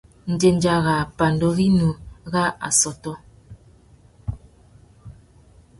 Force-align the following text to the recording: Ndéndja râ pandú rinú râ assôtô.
Ndéndja 0.33 0.73
râ 0.85 0.95
pandú 1.17 1.47
rinú 1.57 1.89
râ 2.31 2.43
assôtô. 2.67 3.11